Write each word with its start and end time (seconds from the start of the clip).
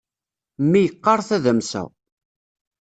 Mmi 0.63 0.79
yeqqar 0.83 1.19
tadamsa. 1.27 1.81